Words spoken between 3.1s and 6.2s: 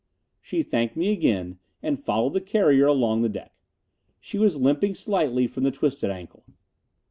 the deck. She was limping slightly from the twisted